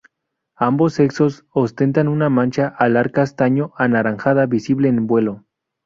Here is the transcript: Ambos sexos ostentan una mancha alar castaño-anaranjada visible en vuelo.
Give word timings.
Ambos 0.57 0.93
sexos 0.95 1.45
ostentan 1.51 2.07
una 2.07 2.31
mancha 2.31 2.67
alar 2.67 3.11
castaño-anaranjada 3.11 4.47
visible 4.47 4.89
en 4.89 5.05
vuelo. 5.05 5.45